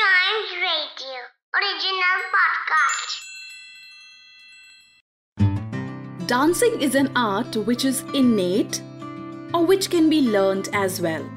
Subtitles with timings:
[0.00, 1.20] Chimes Radio
[1.58, 3.10] original podcast.
[6.26, 8.80] Dancing is an art which is innate
[9.52, 11.28] or which can be learned as well.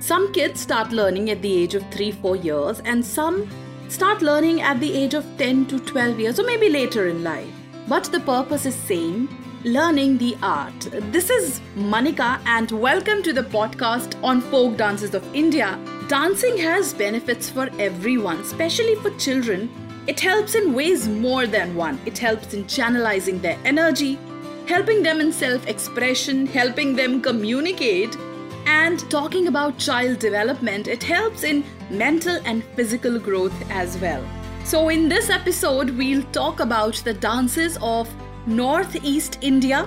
[0.00, 3.48] Some kids start learning at the age of 3 4 years, and some
[3.88, 7.52] start learning at the age of 10 to 12 years, or maybe later in life.
[7.86, 9.28] But the purpose is same
[9.64, 10.88] learning the art.
[11.12, 15.78] This is Manika, and welcome to the podcast on folk dances of India.
[16.08, 19.68] Dancing has benefits for everyone, especially for children.
[20.06, 22.00] It helps in ways more than one.
[22.06, 24.18] It helps in channelizing their energy,
[24.66, 28.16] helping them in self expression, helping them communicate,
[28.64, 30.88] and talking about child development.
[30.88, 34.24] It helps in mental and physical growth as well.
[34.64, 38.08] So, in this episode, we'll talk about the dances of
[38.46, 39.86] Northeast India.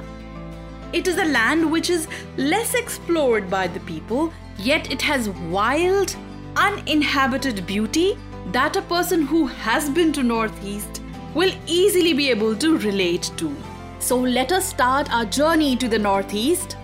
[0.94, 2.08] It is a land which is
[2.38, 4.32] less explored by the people,
[4.64, 6.16] yet it has wild,
[6.56, 8.18] uninhabited beauty
[8.52, 11.02] that a person who has been to Northeast
[11.34, 13.56] will easily be able to relate to.
[14.00, 16.76] So let us start our journey to the Northeast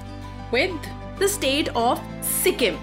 [0.51, 0.71] with
[1.19, 2.77] the state of Sikkim.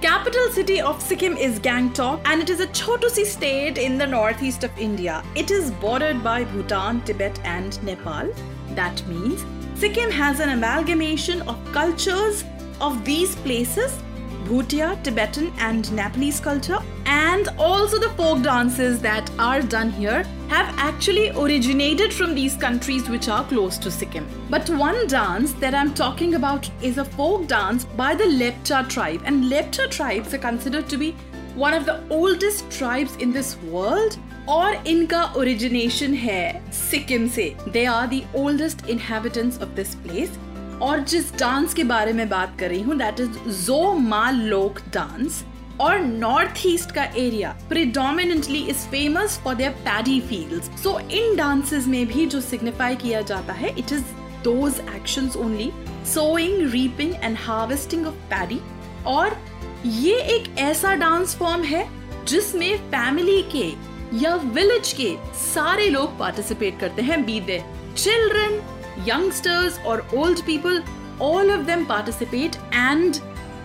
[0.00, 4.62] Capital city of Sikkim is Gangtok and it is a Chotusi state in the northeast
[4.62, 5.22] of India.
[5.34, 8.32] It is bordered by Bhutan, Tibet and Nepal.
[8.74, 12.44] That means Sikkim has an amalgamation of cultures
[12.80, 13.98] of these places
[14.45, 20.73] Bhutia, Tibetan, and Nepalese culture, and also the folk dances that are done here have
[20.77, 24.27] actually originated from these countries which are close to Sikkim.
[24.49, 29.21] But one dance that I'm talking about is a folk dance by the Lepcha tribe,
[29.25, 31.11] and Lepcha tribes are considered to be
[31.55, 34.17] one of the oldest tribes in this world
[34.49, 40.37] और इनका origination है सिक्किम से they are the oldest inhabitants of this place
[40.80, 44.80] और जिस dance के बारे में बात कर रही हूँ दैट इज़ जो मा लोक
[44.94, 45.44] डांस
[45.80, 51.86] और नॉर्थ ईस्ट का area predominantly is famous for their paddy fields so in dances
[51.86, 54.04] में भी जो सिग्निफाई किया जाता है it is
[54.44, 55.70] those actions only
[56.06, 58.60] sowing reaping and harvesting of paddy
[59.06, 59.36] और
[59.86, 61.86] ये एक ऐसा डांस फॉर्म है
[62.26, 63.72] जिसमें फैमिली के
[64.18, 67.62] या विलेज के सारे लोग पार्टिसिपेट करते हैं बी दे
[67.96, 68.60] चिल्ड्रन
[69.08, 70.82] यंगस्टर्स और old people
[71.22, 73.16] all of them participate and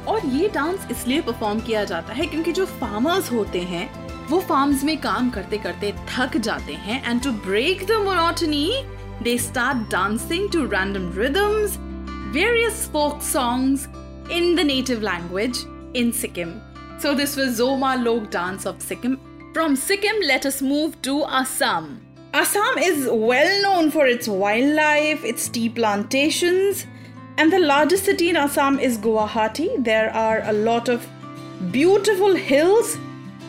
[0.07, 3.89] और ये डांस इसलिए परफॉर्म किया जाता है क्योंकि जो फार्मर्स होते हैं
[4.29, 8.65] वो फार्म्स में काम करते करते थक जाते हैं and to break the monotony
[9.23, 11.77] they start dancing to random rhythms
[12.31, 13.87] various folk songs
[14.29, 15.57] in the native language
[15.95, 16.61] in Sikkim.
[16.99, 19.19] So this was Zoma Lok dance of Sikkim.
[19.53, 22.08] From Sikkim, let us move to Assam.
[22.31, 26.85] Assam is well known for its wildlife, its tea plantations,
[27.37, 29.83] and the largest city in Assam is Guwahati.
[29.83, 31.07] There are a lot of
[31.71, 32.99] beautiful hills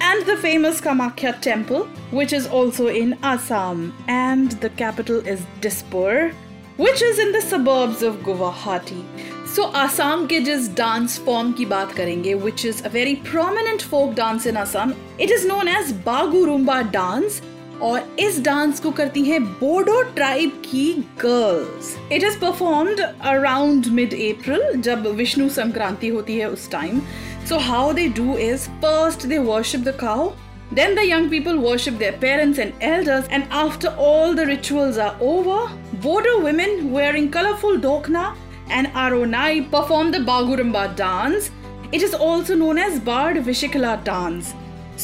[0.00, 3.92] and the famous Kamakhya temple, which is also in Assam.
[4.08, 6.32] And the capital is Dispur,
[6.78, 9.04] which is in the suburbs of Guwahati.
[9.46, 14.14] So Assam ke jis dance form ki baat karenge, which is a very prominent folk
[14.14, 14.96] dance in Assam.
[15.18, 17.42] It is known as Bagurumba dance
[17.82, 21.96] और इस dance को करती हैं Bodo tribe की girls.
[22.12, 27.00] It is performed around mid April जब विष्णु संक्रांति होती है उस time
[27.48, 30.28] so how they do is first they worship the cow
[30.74, 35.24] then the young people worship their parents and elders and after all the rituals are
[35.24, 35.66] over
[36.02, 38.34] Bodo women wearing colourful Dokhna
[38.70, 41.50] and Aronai perform the Bagurumba dance
[41.94, 44.54] it is also known as Bardwi Sikhla dance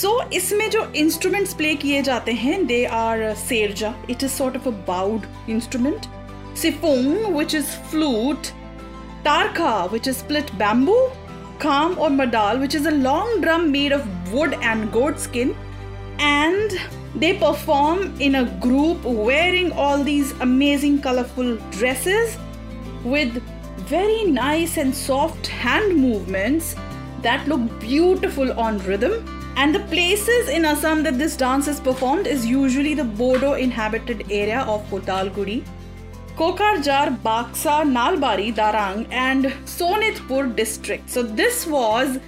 [0.03, 3.95] so, इसमें जो instruments play किए जाते हैं they they are uh, serja.
[4.15, 5.27] It is sort of a bowed
[5.57, 6.09] instrument.
[6.62, 8.53] Siphung which is flute.
[9.27, 11.11] tarka, which is split bamboo,
[11.59, 15.55] Kham or madal, which is a long drum made of wood and goat skin,
[16.19, 16.79] and
[17.15, 22.37] they perform in a group wearing all these amazing colorful dresses
[23.05, 23.43] with
[23.95, 26.75] very nice and soft hand movements
[27.23, 32.26] that look beautiful on rhythm and the places in Assam that this dance is performed
[32.26, 35.64] is usually the Bodo inhabited area of Kotalguri,
[36.37, 41.08] Kokrajhar, Baksa, Nalbari, Darang, and Sonitpur district.
[41.08, 42.19] So this was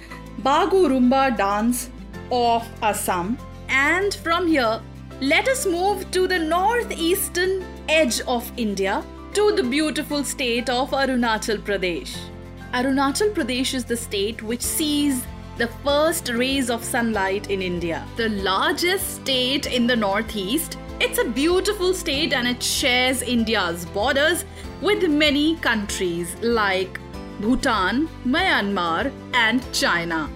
[0.41, 1.91] Bagurumba dance
[2.31, 3.37] of Assam.
[3.67, 4.81] And from here,
[5.21, 9.03] let us move to the northeastern edge of India
[9.33, 12.17] to the beautiful state of Arunachal Pradesh.
[12.73, 15.23] Arunachal Pradesh is the state which sees
[15.59, 18.05] the first rays of sunlight in India.
[18.15, 24.45] The largest state in the northeast, it's a beautiful state and it shares India's borders
[24.81, 27.01] with many countries like
[27.41, 30.29] Bhutan, Myanmar, and China.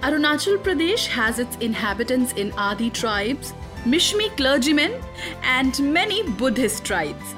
[0.00, 3.52] Arunachal Pradesh has its inhabitants in Adi tribes,
[3.84, 4.98] Mishmi clergymen,
[5.42, 7.34] and many Buddhist tribes.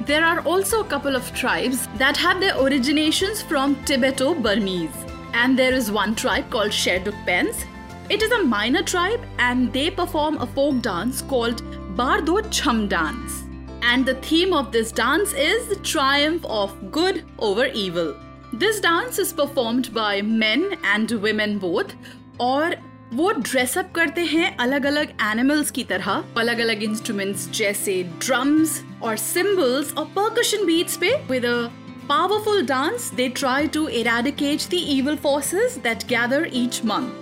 [0.00, 5.06] There are also a couple of tribes that have their originations from Tibeto Burmese.
[5.38, 7.64] And there is one tribe called Sherduk Pens.
[8.08, 11.62] It is a minor tribe and they perform a folk dance called
[11.94, 13.44] Bardo Chham dance.
[13.82, 18.16] And the theme of this dance is the triumph of good over evil.
[18.54, 21.94] This dance is performed by men and women both
[22.38, 22.74] Or,
[23.14, 29.16] वो dress up करते हैं अलग अलग animals की तरह अलग अलग instruments जैसे ड्रम्स और
[29.16, 31.44] सिम्बल्स और पर्कशन बीट्स पे with
[32.08, 37.12] powerful dance they try to eradicate the evil forces that gather each month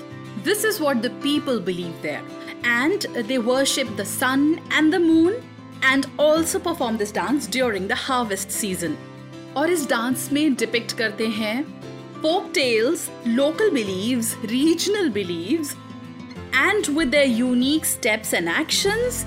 [0.42, 2.22] this is what the people believe there
[2.64, 5.42] and they worship the sun and the moon
[5.82, 8.96] and also perform this dance during the harvest season
[9.56, 11.64] और इस dance में depict करते हैं
[12.24, 15.76] folk tales, local beliefs, regional beliefs,
[16.54, 19.24] and with their unique steps and actions,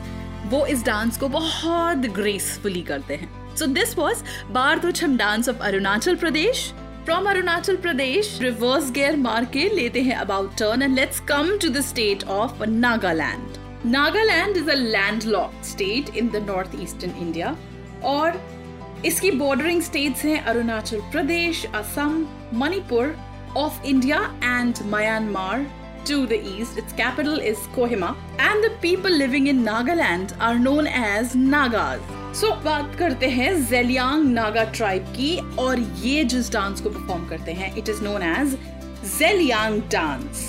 [0.51, 5.57] वो इस dance को बहुत gracefully करते हैं So this was Bardo Chham dance of
[5.67, 6.73] Arunachal Pradesh.
[7.05, 11.81] From Arunachal Pradesh, reverse gear marke lete hain about turn and let's come to the
[11.81, 13.57] state of Nagaland.
[13.93, 17.55] Nagaland is a landlocked state in the northeastern India
[18.01, 18.27] or
[19.11, 22.13] iski bordering states are arunachal pradesh assam
[22.63, 23.07] manipur
[23.63, 24.21] of india
[24.51, 25.57] and myanmar
[26.11, 26.77] to the east.
[26.77, 32.16] Its capital is Kohima, and the people living in Nagaland are known as Nagas.
[32.33, 37.27] So so, बात करते हैं Zeliang Naga tribe की और ये जिस dance को perform
[37.27, 38.57] करते हैं it is known as
[39.17, 40.41] Zeliang dance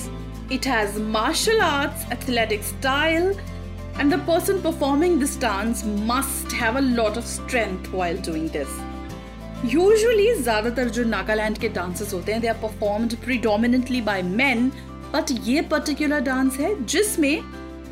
[0.52, 3.30] it has martial arts athletic style
[4.00, 9.72] and the person performing this dance must have a lot of strength while doing this
[9.72, 14.69] usually ज़्यादातर जो नागालैंड के डांसेस होते हैं they are performed predominantly by men
[15.14, 17.40] but ये particular dance है जिसमें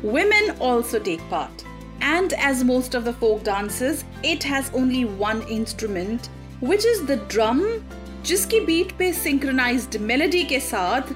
[0.03, 1.66] women also take part
[2.00, 6.28] And as most of the folk dances, it has only one instrument,
[6.60, 7.84] which is the drum,
[8.22, 11.14] जिसकी beat पे synchronized melody के साथ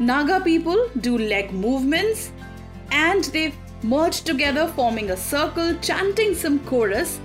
[0.00, 2.30] Naga people do leg movements
[2.92, 3.52] and they
[3.82, 7.18] merge together forming a circle, chanting some chorus,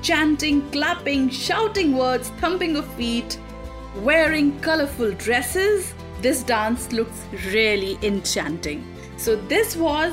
[0.00, 3.38] chanting, clapping, shouting words, thumping of feet,
[4.02, 5.92] wearing colorful dresses.
[6.22, 8.86] This dance looks really enchanting.
[9.16, 10.12] So this was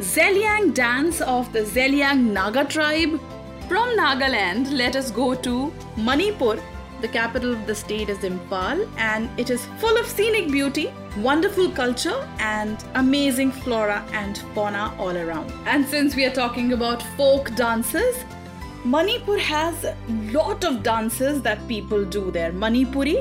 [0.00, 3.20] Zeliang dance of the Zeliang Naga tribe.
[3.68, 6.58] From Nagaland, let us go to Manipur.
[7.02, 11.70] The capital of the state is Imphal and it is full of scenic beauty, wonderful
[11.70, 15.52] culture and amazing flora and fauna all around.
[15.66, 18.24] And since we are talking about folk dances,
[18.86, 19.94] Manipur has a
[20.32, 22.52] lot of dances that people do there.
[22.52, 23.18] Manipuri,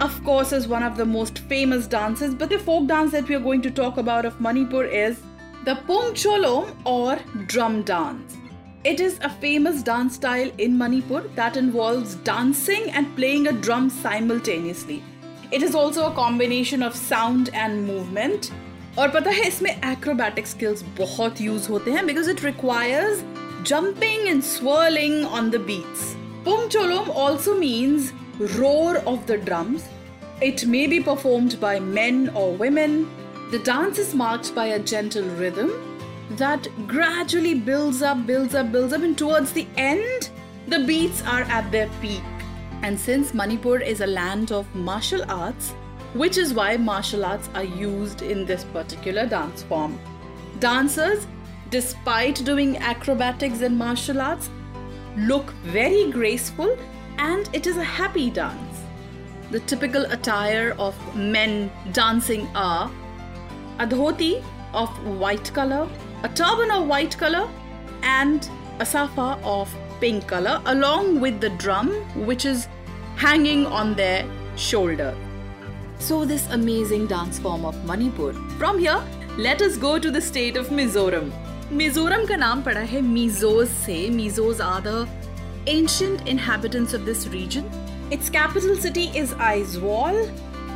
[0.00, 3.34] of course, is one of the most famous dances, but the folk dance that we
[3.34, 5.20] are going to talk about of Manipur is
[5.64, 8.38] the Pung Cholom or drum dance.
[8.82, 13.90] It is a famous dance style in Manipur that involves dancing and playing a drum
[13.90, 15.02] simultaneously.
[15.50, 18.50] It is also a combination of sound and movement.
[18.96, 23.22] Or, पता है इसमें acrobatic skills बहुत use होते हैं because it requires
[23.62, 26.16] jumping and swirling on the beats.
[26.42, 28.14] Pung Cholom also means
[28.56, 29.82] roar of the drums.
[30.40, 33.10] It may be performed by men or women,
[33.50, 35.72] the dance is marked by a gentle rhythm
[36.36, 40.30] that gradually builds up, builds up, builds up, and towards the end,
[40.68, 42.22] the beats are at their peak.
[42.82, 45.72] And since Manipur is a land of martial arts,
[46.14, 49.98] which is why martial arts are used in this particular dance form.
[50.60, 51.26] Dancers,
[51.70, 54.48] despite doing acrobatics and martial arts,
[55.16, 56.78] look very graceful
[57.18, 58.78] and it is a happy dance.
[59.50, 62.88] The typical attire of men dancing are
[63.80, 64.42] a dhoti
[64.74, 65.88] of white color,
[66.22, 67.48] a turban of white color,
[68.02, 71.90] and a safa of pink color, along with the drum
[72.26, 72.68] which is
[73.16, 74.24] hanging on their
[74.56, 75.14] shoulder.
[75.98, 78.32] So, this amazing dance form of Manipur.
[78.58, 79.02] From here,
[79.36, 81.30] let us go to the state of Mizoram.
[81.70, 83.98] Mizoram ka naam pada hai Mizos se.
[84.10, 85.08] Mizos are the
[85.66, 87.70] ancient inhabitants of this region.
[88.10, 90.22] Its capital city is Aizawl,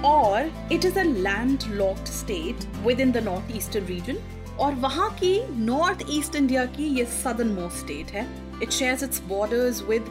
[0.05, 4.19] और it is a land locked state with in the north eastern region
[4.61, 8.27] और वहाँ की north east India की ये southern most state है.
[8.63, 10.11] It shares its borders with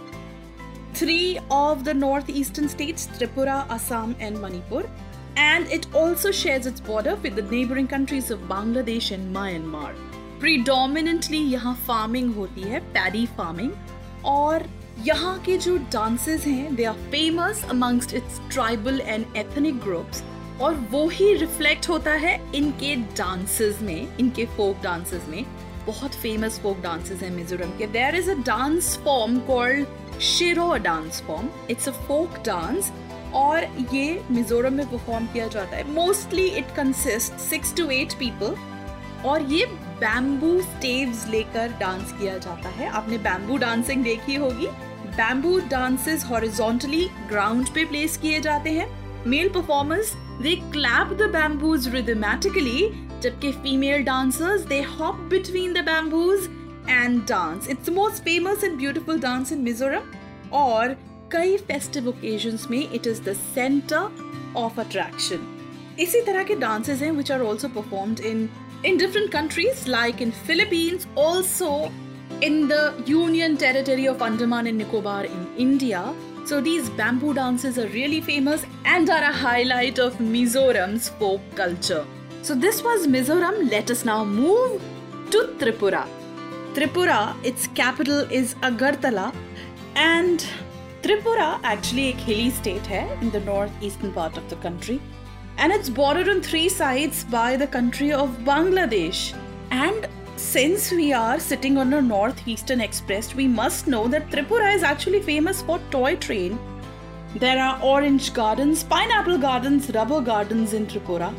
[0.96, 4.90] three of the north eastern states Tripura Assam and Manipur
[5.38, 9.94] and it also shares its border with the neighbouring countries of Bangladesh and Myanmar
[10.40, 13.72] predominantly यहाँ farming होती है paddy farming
[14.26, 14.64] और
[15.00, 20.22] यहाँ के जो dances हैं, they are famous amongst its tribal and ethnic groups
[20.62, 25.46] और वो ही रिफ्लेक्ट होता है इनके डांसेस में, इनके फोक डांसेस में।
[25.88, 31.22] बहुत फ़ेमस फोक डांसेस हैं मिजोरम के। There is a dance form called Cheraw dance
[31.22, 32.92] form it's a folk dance
[33.34, 38.56] और ये मिजोरम में परफॉर्म किया जाता है। Mostly it consist six to eight people
[39.26, 39.66] और ये
[40.00, 44.68] बैम्बू स्टेव्स लेकर डांस किया जाता है। आपने बैम्बू डांसिंग देखी होगी।
[45.18, 48.88] बैम्बू डांसेस हॉरिजॉन्टली ग्राउंड पे प्लेस किए जाते हैं।
[49.28, 52.90] Male performers they clap the bamboos rhythmically
[53.24, 56.50] जबकि female dancers they hop between the bamboos
[56.90, 60.12] and dance it's most famous and beautiful dance in Mizoram
[60.54, 60.96] और
[61.32, 65.48] कई festive occasions में it is the centre of attraction
[66.00, 68.50] इसी तरह के dances हैं which are also performed in
[68.84, 71.92] in different countries like in philippines also
[72.42, 76.14] in the union territory of andaman and nicobar in india.
[76.46, 82.06] So these bamboo dances are really famous and are a highlight of mizoram's folk culture.
[82.42, 83.72] So this was mizoram.
[83.72, 84.82] Let us now move
[85.32, 86.06] to tripura.
[86.74, 89.34] Tripura its capital is agartala.
[89.96, 90.46] And
[91.02, 95.00] tripura actually a hilly state hai in the northeastern part of the country
[95.58, 99.34] and it's bordered on three sides by the country of Bangladesh.
[99.72, 104.84] And since we are sitting on a northeastern express, we must know that Tripura is
[104.84, 106.60] actually famous for toy train.
[107.36, 111.34] There are orange gardens, pineapple gardens, rubber gardens in Tripura,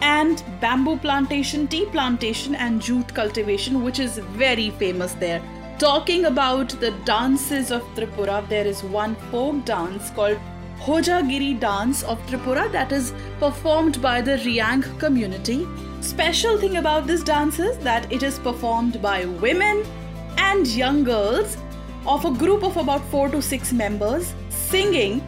[0.00, 5.42] and bamboo plantation, tea plantation, and jute cultivation, which is very famous there.
[5.78, 10.38] Talking about the dances of Tripura, there is one folk dance called
[10.80, 15.66] Hojagiri dance of Tripura that is performed by the Riang community.
[16.00, 19.84] Special thing about this dance is that it is performed by women
[20.36, 21.56] and young girls
[22.06, 25.22] of a group of about 4 to 6 members singing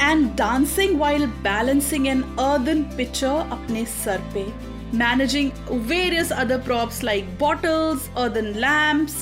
[0.00, 4.44] and dancing while balancing an earthen pitcher apne sar pe
[4.92, 5.50] managing
[5.94, 9.18] various other props like bottles earthen lamps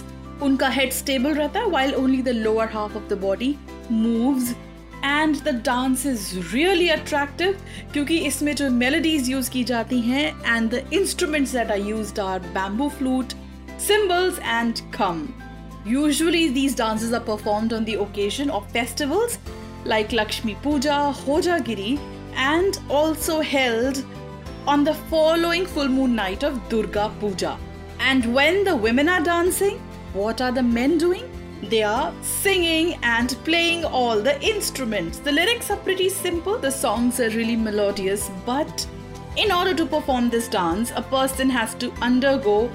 [0.49, 3.51] unka head stable rehta while only the lower half of the body
[4.05, 4.55] moves
[5.06, 7.58] and the dance is really attractive
[7.94, 12.40] क्योंकि इसमें जो melodies use की जाती हैं and the instruments that are used are
[12.58, 13.34] bamboo flute
[13.82, 15.34] cymbals and come.
[15.84, 19.40] Usually, these dances are performed on the occasion of festivals
[19.86, 22.00] like Lakshmi Puja, Hojagiri,
[22.36, 24.06] and also held
[24.68, 27.58] on the following full moon night of Durga Puja.
[28.00, 29.80] And when the women are dancing,
[30.14, 31.28] what are the men doing?
[31.63, 35.19] They are singing and playing all the instruments.
[35.19, 38.87] The lyrics are pretty simple, the songs are really melodious, but
[39.37, 42.71] in order to perform this dance, a person has to undergo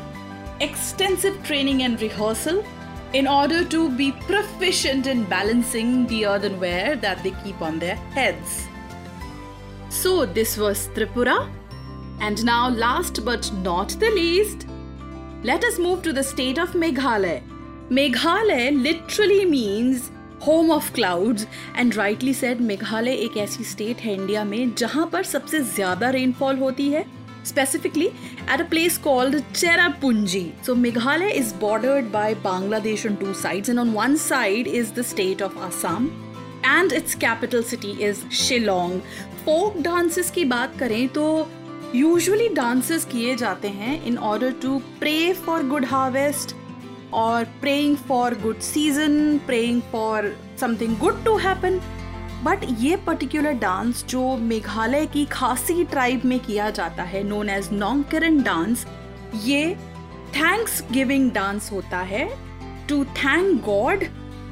[0.59, 2.63] extensive training and rehearsal
[3.13, 8.67] in order to be proficient in balancing the earthenware that they keep on their heads.
[9.89, 11.51] So, this was Tripura.
[12.19, 14.67] And now, last but not the least,
[15.43, 17.41] let us move to the state of Meghalaya.
[17.91, 20.09] Meghalaya literally means
[20.45, 25.23] home of clouds and rightly said Meghalaya एक ऐसी state है India में जहाँ पर
[25.23, 27.05] सबसे ज़्यादा rainfall होती है
[27.43, 28.07] specifically
[28.47, 30.41] at a place called Cherrapunji.
[30.61, 35.03] So Meghalaya is bordered by Bangladesh on two sides, and on one side is the
[35.03, 36.11] state of Assam,
[36.65, 39.01] and its capital city is Shillong.
[39.45, 41.25] Folk dances की बात करें तो
[41.95, 46.55] usually dances किए जाते हैं in order to pray for good harvest
[47.13, 51.81] or praying for good season, praying for something good to happen.
[52.43, 57.67] But ये particular dance जो मेघालय की खासी ट्राइब में किया जाता है नोन एज
[57.73, 58.85] नोंगकरन डांस
[59.43, 59.75] ये
[60.35, 62.27] थैंक्स गिविंग डांस होता है
[62.89, 64.05] to thank God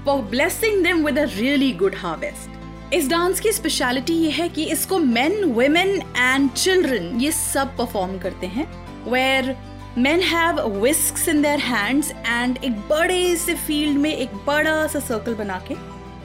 [0.06, 4.64] for blessing them with a really good harvest इस डांस की स्पेशलिटी ये है कि
[4.72, 8.68] इसको मेन वुमेन एंड चिल्ड्रन ये सब परफॉर्म करते हैं
[9.12, 9.56] where
[10.00, 15.00] men have whisks in their hands and एक बड़े से फ़ील्ड में एक बड़ा सा
[15.00, 15.76] सर्कल बना के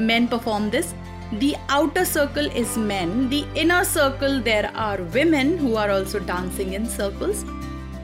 [0.08, 0.92] men perform this
[1.40, 6.76] the outer circle is men the inner circle there are women who are also dancing
[6.78, 7.44] in circles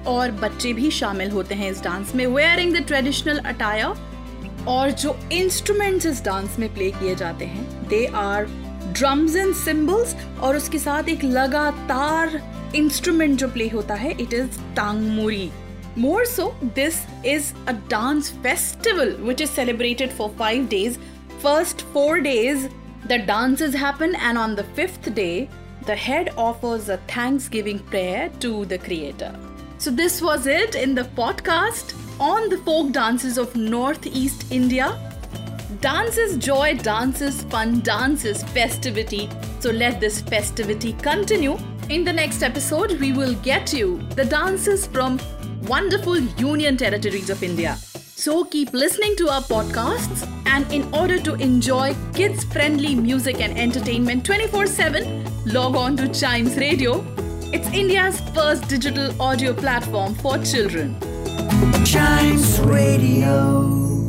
[0.08, 5.16] और बच्चे भी शामिल होते हैं इस डांस में वेयरिंग द ट्रेडिशनल अटायर और जो
[5.32, 8.46] इंस्ट्रूमेंट्स इस डांस में प्ले किए जाते हैं they are
[8.93, 12.41] drums and symbols और उसके साथ एक लगातार
[12.75, 15.51] इंस्ट्रूमेंट जो प्ले होता है it is टांगमुरी
[15.97, 20.99] More so, this is a dance festival which is celebrated for five days.
[21.39, 22.67] First four days,
[23.07, 25.47] the dances happen, and on the fifth day,
[25.85, 29.33] the head offers a thanksgiving prayer to the creator.
[29.77, 35.08] So, this was it in the podcast on the folk dances of Northeast India.
[35.80, 39.30] Dance is joy, dance is fun, dance is festivity.
[39.60, 41.56] So let this festivity continue.
[41.88, 45.18] In the next episode, we will get you the dances from
[45.62, 47.76] wonderful Union territories of India.
[47.96, 53.58] So keep listening to our podcasts, and in order to enjoy kids friendly music and
[53.58, 57.02] entertainment 24 7, log on to Chimes Radio.
[57.54, 60.94] It's India's first digital audio platform for children.
[61.86, 63.99] Chimes Radio.